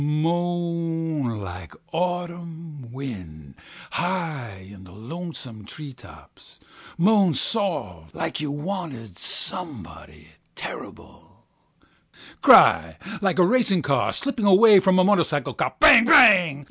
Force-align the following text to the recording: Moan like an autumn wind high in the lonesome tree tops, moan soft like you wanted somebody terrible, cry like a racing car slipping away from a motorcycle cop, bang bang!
Moan 0.01 1.41
like 1.43 1.75
an 1.75 1.79
autumn 1.91 2.91
wind 2.91 3.53
high 3.91 4.67
in 4.73 4.83
the 4.83 4.91
lonesome 4.93 5.63
tree 5.63 5.93
tops, 5.93 6.59
moan 6.97 7.35
soft 7.35 8.15
like 8.15 8.39
you 8.41 8.49
wanted 8.49 9.19
somebody 9.19 10.27
terrible, 10.55 11.45
cry 12.41 12.97
like 13.21 13.37
a 13.37 13.45
racing 13.45 13.83
car 13.83 14.11
slipping 14.11 14.47
away 14.47 14.79
from 14.79 14.97
a 14.97 15.03
motorcycle 15.03 15.53
cop, 15.53 15.79
bang 15.79 16.05
bang! 16.05 16.59